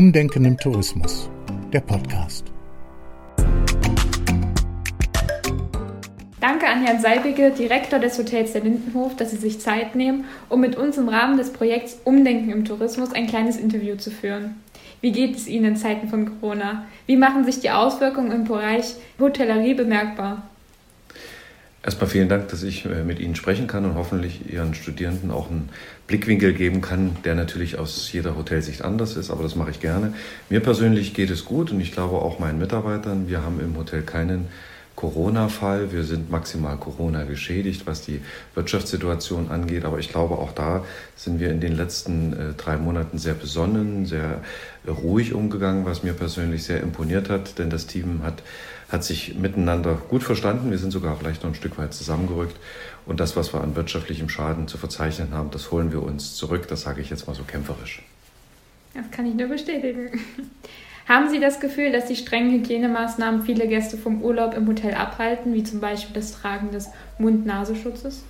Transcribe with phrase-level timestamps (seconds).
[0.00, 1.28] Umdenken im Tourismus,
[1.74, 2.46] der Podcast.
[6.40, 10.62] Danke an Herrn Seibige, Direktor des Hotels der Lindenhof, dass Sie sich Zeit nehmen, um
[10.62, 14.62] mit uns im Rahmen des Projekts Umdenken im Tourismus ein kleines Interview zu führen.
[15.02, 16.86] Wie geht es Ihnen in Zeiten von Corona?
[17.04, 20.49] Wie machen sich die Auswirkungen im Bereich Hotellerie bemerkbar?
[21.82, 25.50] Erstmal vielen Dank, dass ich äh, mit Ihnen sprechen kann und hoffentlich Ihren Studierenden auch
[25.50, 25.70] einen
[26.06, 30.12] Blickwinkel geben kann, der natürlich aus jeder Hotelsicht anders ist, aber das mache ich gerne.
[30.50, 33.28] Mir persönlich geht es gut und ich glaube auch meinen Mitarbeitern.
[33.28, 34.48] Wir haben im Hotel keinen
[35.00, 35.92] Corona-Fall.
[35.92, 38.20] Wir sind maximal Corona geschädigt, was die
[38.54, 39.86] Wirtschaftssituation angeht.
[39.86, 40.84] Aber ich glaube, auch da
[41.16, 44.42] sind wir in den letzten äh, drei Monaten sehr besonnen, sehr
[44.86, 47.58] ruhig umgegangen, was mir persönlich sehr imponiert hat.
[47.58, 48.42] Denn das Team hat,
[48.90, 50.70] hat sich miteinander gut verstanden.
[50.70, 52.56] Wir sind sogar vielleicht noch ein Stück weit zusammengerückt.
[53.06, 56.68] Und das, was wir an wirtschaftlichem Schaden zu verzeichnen haben, das holen wir uns zurück.
[56.68, 58.02] Das sage ich jetzt mal so kämpferisch.
[58.92, 60.20] Das kann ich nur bestätigen.
[61.08, 65.54] Haben Sie das Gefühl, dass die strengen Hygienemaßnahmen viele Gäste vom Urlaub im Hotel abhalten,
[65.54, 68.22] wie zum Beispiel das Tragen des Mund-Nasenschutzes?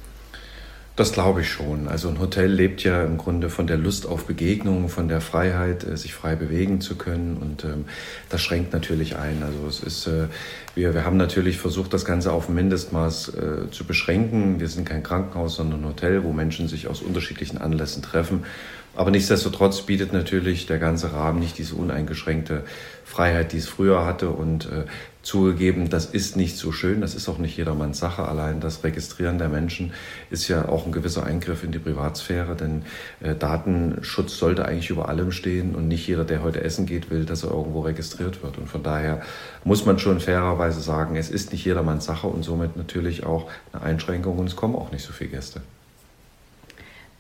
[1.00, 1.88] Das glaube ich schon.
[1.88, 5.82] Also ein Hotel lebt ja im Grunde von der Lust auf Begegnung, von der Freiheit,
[5.82, 7.38] äh, sich frei bewegen zu können.
[7.40, 7.86] Und ähm,
[8.28, 9.42] das schränkt natürlich ein.
[9.42, 10.26] Also es ist, äh,
[10.74, 14.60] wir, wir haben natürlich versucht, das Ganze auf ein Mindestmaß äh, zu beschränken.
[14.60, 18.44] Wir sind kein Krankenhaus, sondern ein Hotel, wo Menschen sich aus unterschiedlichen Anlässen treffen.
[18.96, 22.64] Aber nichtsdestotrotz bietet natürlich der ganze Rahmen nicht diese uneingeschränkte
[23.04, 24.30] Freiheit, die es früher hatte.
[24.30, 24.84] Und äh,
[25.22, 28.26] zugegeben, das ist nicht so schön, das ist auch nicht jedermanns Sache.
[28.26, 29.92] Allein das Registrieren der Menschen
[30.30, 32.82] ist ja auch ein gewisser Eingriff in die Privatsphäre, denn
[33.20, 37.24] äh, Datenschutz sollte eigentlich über allem stehen und nicht jeder, der heute essen geht, will,
[37.26, 38.58] dass er irgendwo registriert wird.
[38.58, 39.20] Und von daher
[39.64, 43.82] muss man schon fairerweise sagen, es ist nicht jedermanns Sache und somit natürlich auch eine
[43.82, 45.60] Einschränkung und es kommen auch nicht so viele Gäste.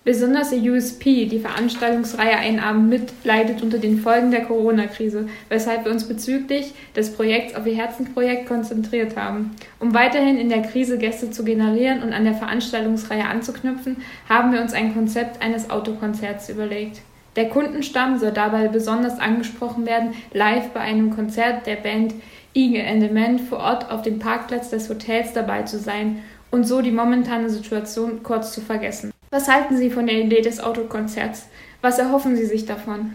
[0.02, 5.84] Besonders der USP, die Veranstaltungsreihe Ein Abend mit, leidet unter den Folgen der Corona-Krise, weshalb
[5.84, 9.50] wir uns bezüglich des Projekts auf Ihr Herzensprojekt konzentriert haben.
[9.78, 14.62] Um weiterhin in der Krise Gäste zu generieren und an der Veranstaltungsreihe anzuknüpfen, haben wir
[14.62, 17.02] uns ein Konzept eines Autokonzerts überlegt.
[17.36, 22.14] Der Kundenstamm soll dabei besonders angesprochen werden, live bei einem Konzert der Band
[22.54, 26.90] the Man vor Ort auf dem Parkplatz des Hotels dabei zu sein und so die
[26.90, 29.12] momentane Situation kurz zu vergessen.
[29.40, 31.46] Was halten Sie von der Idee des Autokonzerts?
[31.80, 33.14] Was erhoffen Sie sich davon?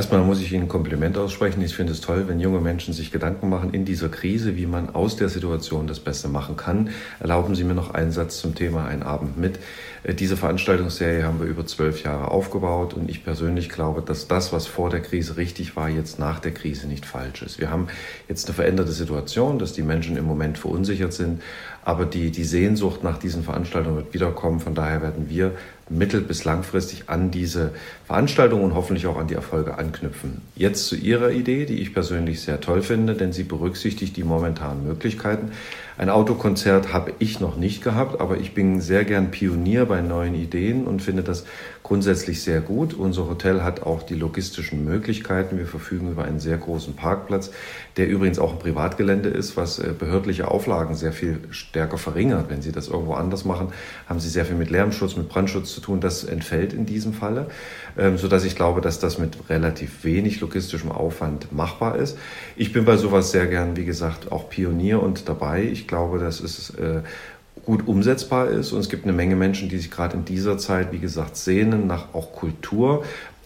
[0.00, 1.60] Erstmal muss ich Ihnen ein Kompliment aussprechen.
[1.60, 4.94] Ich finde es toll, wenn junge Menschen sich Gedanken machen in dieser Krise, wie man
[4.94, 6.88] aus der Situation das Beste machen kann.
[7.18, 9.58] Erlauben Sie mir noch einen Satz zum Thema Ein Abend mit.
[10.02, 14.54] Äh, diese Veranstaltungsserie haben wir über zwölf Jahre aufgebaut und ich persönlich glaube, dass das,
[14.54, 17.60] was vor der Krise richtig war, jetzt nach der Krise nicht falsch ist.
[17.60, 17.88] Wir haben
[18.26, 21.42] jetzt eine veränderte Situation, dass die Menschen im Moment verunsichert sind,
[21.84, 24.60] aber die, die Sehnsucht nach diesen Veranstaltungen wird wiederkommen.
[24.60, 25.52] Von daher werden wir
[25.90, 27.72] mittel- bis langfristig an diese
[28.06, 30.40] Veranstaltungen und hoffentlich auch an die Erfolge anknüpfen.
[30.54, 34.86] Jetzt zu Ihrer Idee, die ich persönlich sehr toll finde, denn sie berücksichtigt die momentanen
[34.86, 35.50] Möglichkeiten.
[35.98, 40.34] Ein Autokonzert habe ich noch nicht gehabt, aber ich bin sehr gern Pionier bei neuen
[40.34, 41.44] Ideen und finde das
[41.90, 42.94] grundsätzlich sehr gut.
[42.94, 45.58] Unser Hotel hat auch die logistischen Möglichkeiten.
[45.58, 47.50] Wir verfügen über einen sehr großen Parkplatz,
[47.96, 52.48] der übrigens auch ein Privatgelände ist, was äh, behördliche Auflagen sehr viel stärker verringert.
[52.48, 53.72] Wenn Sie das irgendwo anders machen,
[54.08, 56.00] haben Sie sehr viel mit Lärmschutz, mit Brandschutz zu tun.
[56.00, 57.48] Das entfällt in diesem Falle,
[57.98, 62.16] ähm, sodass ich glaube, dass das mit relativ wenig logistischem Aufwand machbar ist.
[62.54, 65.64] Ich bin bei sowas sehr gern, wie gesagt, auch Pionier und dabei.
[65.64, 67.02] Ich glaube, dass es äh,
[67.64, 68.72] gut umsetzbar ist.
[68.72, 71.86] Und es gibt eine Menge Menschen, die sich gerade in dieser Zeit, wie gesagt, sehnen
[71.86, 73.04] nach auch Kultur.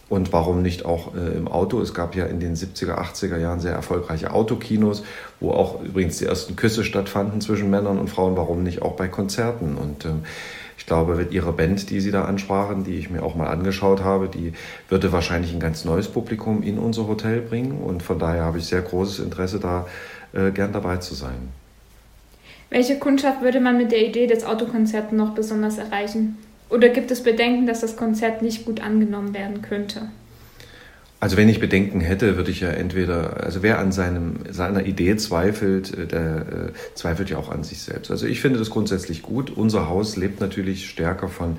[0.08, 1.80] Und warum nicht auch äh, im Auto?
[1.80, 5.02] Es gab ja in den 70er, 80er Jahren sehr erfolgreiche Autokinos,
[5.40, 8.36] wo auch übrigens die ersten Küsse stattfanden zwischen Männern und Frauen.
[8.36, 9.76] Warum nicht auch bei Konzerten?
[9.76, 10.24] Und ähm,
[10.76, 14.02] ich glaube, mit ihrer Band, die Sie da ansprachen, die ich mir auch mal angeschaut
[14.02, 14.52] habe, die
[14.88, 17.78] würde wahrscheinlich ein ganz neues Publikum in unser Hotel bringen.
[17.78, 19.86] Und von daher habe ich sehr großes Interesse, da
[20.32, 21.48] äh, gern dabei zu sein.
[22.70, 26.38] Welche Kundschaft würde man mit der Idee des Autokonzerts noch besonders erreichen?
[26.70, 30.08] Oder gibt es Bedenken, dass das Konzert nicht gut angenommen werden könnte?
[31.20, 35.16] Also wenn ich Bedenken hätte, würde ich ja entweder, also wer an seinem, seiner Idee
[35.16, 38.10] zweifelt, äh, der äh, zweifelt ja auch an sich selbst.
[38.10, 39.50] Also ich finde das grundsätzlich gut.
[39.50, 41.56] Unser Haus lebt natürlich stärker von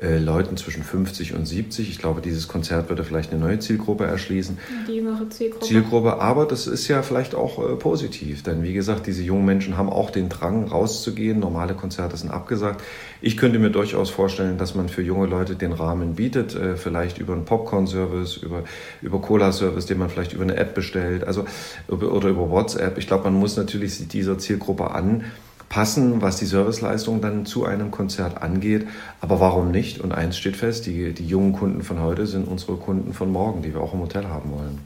[0.00, 1.88] äh, Leuten zwischen 50 und 70.
[1.88, 4.58] Ich glaube, dieses Konzert würde vielleicht eine neue Zielgruppe erschließen.
[4.86, 5.64] Die jüngere Zielgruppe.
[5.64, 9.78] Zielgruppe, aber das ist ja vielleicht auch äh, positiv, denn wie gesagt, diese jungen Menschen
[9.78, 11.40] haben auch den Drang, rauszugehen.
[11.40, 12.82] Normale Konzerte sind abgesagt.
[13.22, 17.16] Ich könnte mir durchaus vorstellen, dass man für junge Leute den Rahmen bietet, äh, vielleicht
[17.16, 18.64] über einen Popcorn-Service, über,
[19.00, 21.46] über Cola-Service, den man vielleicht über eine App bestellt, also
[21.88, 22.98] oder über WhatsApp.
[22.98, 25.24] Ich glaube, man muss natürlich dieser Zielgruppe an
[25.68, 28.86] passen, was die Serviceleistung dann zu einem Konzert angeht.
[29.20, 30.00] Aber warum nicht?
[30.00, 33.62] Und eins steht fest, die, die jungen Kunden von heute sind unsere Kunden von morgen,
[33.62, 34.78] die wir auch im Hotel haben wollen.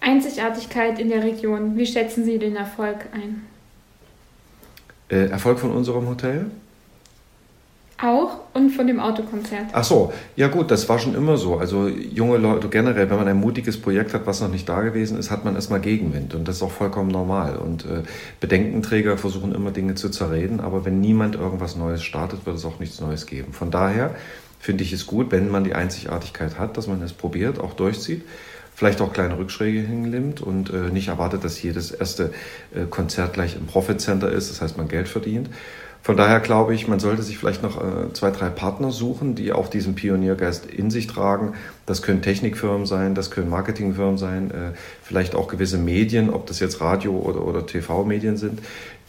[0.00, 1.76] Einzigartigkeit in der Region.
[1.76, 3.42] Wie schätzen Sie den Erfolg ein?
[5.08, 6.46] Äh, Erfolg von unserem Hotel?
[8.54, 9.66] Und von dem Autokonzert.
[9.72, 11.56] Ach so, ja gut, das war schon immer so.
[11.56, 15.18] Also junge Leute generell, wenn man ein mutiges Projekt hat, was noch nicht da gewesen
[15.18, 17.56] ist, hat man erstmal Gegenwind und das ist auch vollkommen normal.
[17.56, 18.02] Und äh,
[18.40, 22.78] Bedenkenträger versuchen immer Dinge zu zerreden, aber wenn niemand irgendwas Neues startet, wird es auch
[22.78, 23.54] nichts Neues geben.
[23.54, 24.14] Von daher
[24.60, 28.22] finde ich es gut, wenn man die Einzigartigkeit hat, dass man es probiert, auch durchzieht
[28.74, 32.32] vielleicht auch kleine Rückschläge hinnimmt und äh, nicht erwartet, dass jedes erste
[32.74, 35.50] äh, Konzert gleich im Profit Center ist, das heißt man Geld verdient.
[36.02, 39.52] Von daher glaube ich, man sollte sich vielleicht noch äh, zwei, drei Partner suchen, die
[39.52, 41.54] auch diesen Pioniergeist in sich tragen.
[41.86, 44.72] Das können Technikfirmen sein, das können Marketingfirmen sein, äh,
[45.04, 48.60] vielleicht auch gewisse Medien, ob das jetzt Radio- oder, oder TV-Medien sind,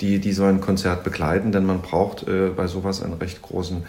[0.02, 3.84] die, die so ein Konzert begleiten, denn man braucht äh, bei sowas einen recht großen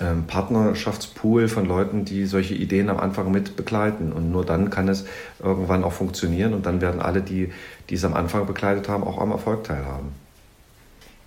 [0.00, 4.10] ähm, Partnerschaftspool von Leuten, die solche Ideen am Anfang mit begleiten.
[4.10, 5.04] Und nur dann kann es
[5.42, 7.52] irgendwann auch funktionieren und dann werden alle, die,
[7.90, 10.27] die es am Anfang begleitet haben, auch am Erfolg teilhaben.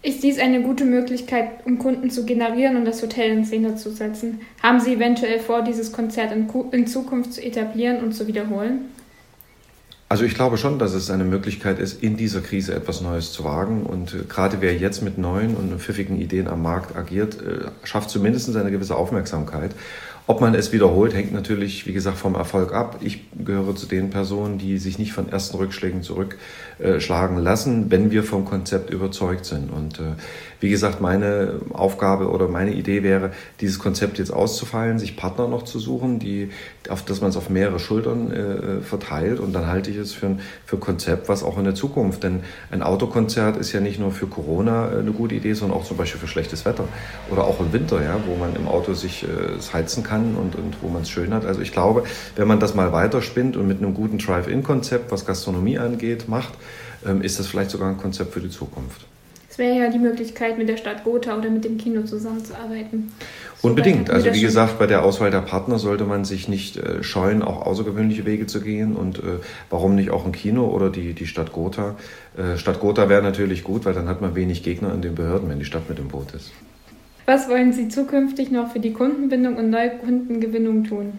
[0.04, 3.92] Ist dies eine gute Möglichkeit, um Kunden zu generieren und das Hotel in Szene zu
[3.92, 4.42] setzen?
[4.64, 8.86] Haben Sie eventuell vor, dieses Konzert in, in Zukunft zu etablieren und zu wiederholen?
[10.10, 13.44] Also ich glaube schon, dass es eine Möglichkeit ist, in dieser Krise etwas Neues zu
[13.44, 13.84] wagen.
[13.84, 18.10] Und äh, gerade wer jetzt mit neuen und pfiffigen Ideen am Markt agiert, äh, schafft
[18.10, 19.72] zumindest eine gewisse Aufmerksamkeit.
[20.32, 23.00] Ob man es wiederholt, hängt natürlich, wie gesagt, vom Erfolg ab.
[23.02, 28.24] Ich gehöre zu den Personen, die sich nicht von ersten Rückschlägen zurückschlagen lassen, wenn wir
[28.24, 29.70] vom Konzept überzeugt sind.
[29.70, 30.14] Und äh,
[30.62, 35.64] wie gesagt, meine Aufgabe oder meine Idee wäre, dieses Konzept jetzt auszufallen, sich Partner noch
[35.64, 36.52] zu suchen, die,
[36.88, 39.42] auf, dass man es auf mehrere Schultern äh, verteilt.
[39.42, 42.40] Und dann halte ich es für ein für Konzept, was auch in der Zukunft, denn
[42.70, 45.98] ein Autokonzert ist ja nicht nur für Corona äh, eine gute Idee, sondern auch zum
[45.98, 46.86] Beispiel für schlechtes Wetter
[47.30, 49.28] oder auch im Winter, ja, wo man im Auto sich äh,
[49.74, 51.46] heizen kann und, und wo man es schön hat.
[51.46, 52.04] Also ich glaube,
[52.36, 56.54] wenn man das mal weiterspinnt und mit einem guten Drive-In-Konzept, was Gastronomie angeht, macht,
[57.06, 59.06] ähm, ist das vielleicht sogar ein Konzept für die Zukunft.
[59.52, 63.12] Es wäre ja die Möglichkeit, mit der Stadt Gotha oder mit dem Kino zusammenzuarbeiten.
[63.62, 64.10] So Unbedingt.
[64.10, 67.66] Also wie gesagt, bei der Auswahl der Partner sollte man sich nicht äh, scheuen, auch
[67.66, 68.96] außergewöhnliche Wege zu gehen.
[68.96, 69.40] Und äh,
[69.70, 71.96] warum nicht auch ein Kino oder die, die Stadt Gotha?
[72.38, 75.50] Äh, Stadt Gotha wäre natürlich gut, weil dann hat man wenig Gegner in den Behörden,
[75.50, 76.54] wenn die Stadt mit im Boot ist.
[77.34, 81.14] Was wollen Sie zukünftig noch für die Kundenbindung und Neukundengewinnung tun?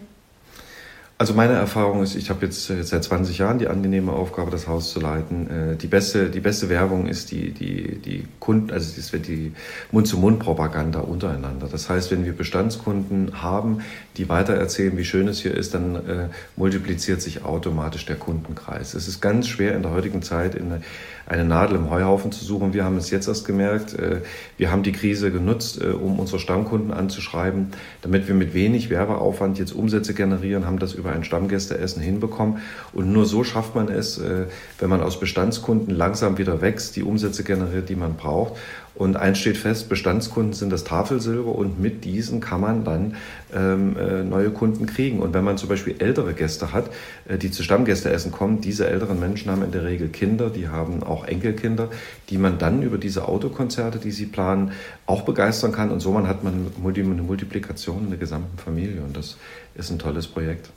[1.23, 4.91] Also meine Erfahrung ist, ich habe jetzt seit 20 Jahren die angenehme Aufgabe, das Haus
[4.91, 5.49] zu leiten.
[5.49, 9.53] Äh, die beste, die beste Werbung ist die, die, die Kunden, also das wird die
[9.93, 11.69] Mund-zu-Mund-Propaganda untereinander.
[11.71, 13.83] Das heißt, wenn wir Bestandskunden haben,
[14.17, 18.93] die weitererzählen, wie schön es hier ist, dann äh, multipliziert sich automatisch der Kundenkreis.
[18.93, 20.81] Es ist ganz schwer in der heutigen Zeit in
[21.25, 22.73] eine, Nadel im Heuhaufen zu suchen.
[22.73, 23.93] Wir haben es jetzt erst gemerkt.
[23.93, 24.23] Äh,
[24.57, 27.69] wir haben die Krise genutzt, äh, um unsere Stammkunden anzuschreiben,
[28.01, 32.59] damit wir mit wenig Werbeaufwand jetzt Umsätze generieren, haben das über ein Stammgästeessen hinbekommen.
[32.91, 34.45] Und nur so schafft man es, äh,
[34.79, 38.53] wenn man aus Bestandskunden langsam wieder wächst, die Umsätze generiert, die man braucht.
[38.95, 43.15] Und eins steht fest, Bestandskunden sind das Tafelsilber und mit diesen kann man dann
[43.51, 45.19] ähm, äh, neue Kunden kriegen.
[45.19, 46.91] Und wenn man zum Beispiel ältere Gäste hat,
[47.27, 51.01] äh, die zu Stammgästeessen kommen, diese älteren Menschen haben in der Regel Kinder, die haben
[51.01, 51.89] auch Enkelkinder,
[52.29, 54.73] die man dann über diese Autokonzerte, die sie planen,
[55.07, 55.89] auch begeistern kann.
[55.89, 59.01] Und so man hat man eine Multiplikation in der gesamten Familie.
[59.01, 59.37] Und das
[59.73, 60.69] ist ein tolles Projekt.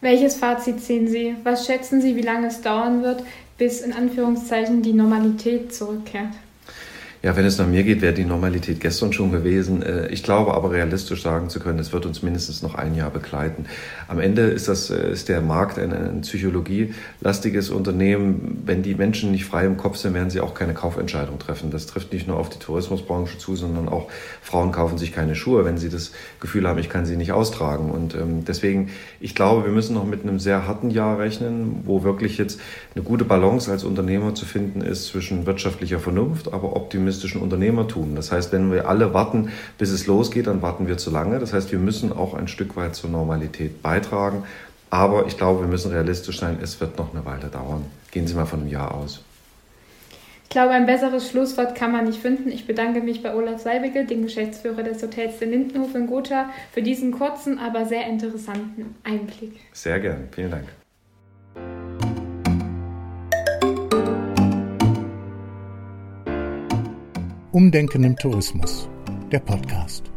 [0.00, 1.36] Welches Fazit ziehen Sie?
[1.42, 3.22] Was schätzen Sie, wie lange es dauern wird,
[3.56, 6.32] bis in Anführungszeichen die Normalität zurückkehrt?
[7.26, 9.82] Ja, wenn es nach mir geht, wäre die Normalität gestern schon gewesen.
[9.82, 13.10] Äh, ich glaube aber realistisch sagen zu können, es wird uns mindestens noch ein Jahr
[13.10, 13.64] begleiten.
[14.06, 18.62] Am Ende ist, das, äh, ist der Markt ein, ein psychologielastiges Unternehmen.
[18.64, 21.72] Wenn die Menschen nicht frei im Kopf sind, werden sie auch keine Kaufentscheidung treffen.
[21.72, 24.08] Das trifft nicht nur auf die Tourismusbranche zu, sondern auch
[24.40, 27.90] Frauen kaufen sich keine Schuhe, wenn sie das Gefühl haben, ich kann sie nicht austragen.
[27.90, 32.04] Und ähm, deswegen, ich glaube, wir müssen noch mit einem sehr harten Jahr rechnen, wo
[32.04, 32.60] wirklich jetzt
[32.94, 38.14] eine gute Balance als Unternehmer zu finden ist zwischen wirtschaftlicher Vernunft, aber Optimismus optimistischen Unternehmertum.
[38.14, 41.38] Das heißt, wenn wir alle warten, bis es losgeht, dann warten wir zu lange.
[41.38, 44.44] Das heißt, wir müssen auch ein Stück weit zur Normalität beitragen.
[44.90, 47.86] Aber ich glaube, wir müssen realistisch sein, es wird noch eine Weile dauern.
[48.10, 49.22] Gehen Sie mal von einem Jahr aus.
[50.44, 52.50] Ich glaube, ein besseres Schlusswort kann man nicht finden.
[52.50, 56.82] Ich bedanke mich bei Olaf Seibigel, dem Geschäftsführer des Hotels der Lindenhof in Gotha, für
[56.82, 59.58] diesen kurzen, aber sehr interessanten Einblick.
[59.72, 60.28] Sehr gern.
[60.30, 60.85] Vielen Dank.
[67.56, 68.86] Umdenken im Tourismus,
[69.32, 70.15] der Podcast.